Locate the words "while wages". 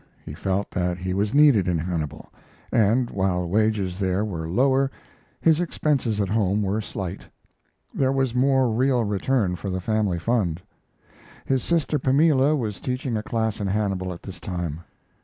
3.11-3.99